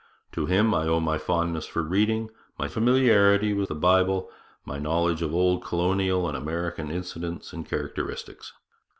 To 0.31 0.47
him 0.47 0.73
I 0.73 0.87
owe 0.87 0.99
my 0.99 1.19
fondness 1.19 1.67
for 1.67 1.83
reading, 1.83 2.31
my 2.57 2.67
familiarity 2.67 3.53
with 3.53 3.69
the 3.69 3.75
Bible, 3.75 4.31
my 4.65 4.79
knowledge 4.79 5.21
of 5.21 5.31
old 5.31 5.63
Colonial 5.63 6.27
and 6.27 6.35
American 6.35 6.89
incidents 6.89 7.53
and 7.53 7.69
characteristics. 7.69 8.51